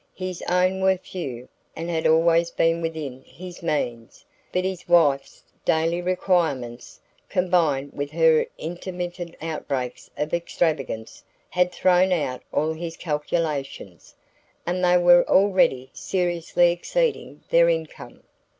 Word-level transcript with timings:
His 0.15 0.41
own 0.49 0.81
were 0.81 0.97
few, 0.97 1.47
and 1.75 1.87
had 1.87 2.07
always 2.07 2.49
been 2.49 2.81
within 2.81 3.21
his 3.21 3.61
means; 3.61 4.25
but 4.51 4.63
his 4.63 4.89
wife's 4.89 5.43
daily 5.63 6.01
requirements, 6.01 6.99
combined 7.29 7.93
with 7.93 8.09
her 8.09 8.47
intermittent 8.57 9.35
outbreaks 9.43 10.09
of 10.17 10.33
extravagance, 10.33 11.23
had 11.51 11.71
thrown 11.71 12.11
out 12.11 12.41
all 12.51 12.73
his 12.73 12.97
calculations, 12.97 14.15
and 14.65 14.83
they 14.83 14.97
were 14.97 15.23
already 15.29 15.91
seriously 15.93 16.71
exceeding 16.71 17.43
their 17.51 17.69
income. 17.69 18.23